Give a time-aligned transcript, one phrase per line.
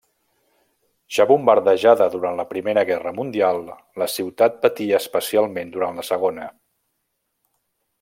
[1.17, 3.63] Ja bombardejada durant la Primera Guerra mundial,
[4.05, 6.53] la ciutat patí especialment durant la Segona.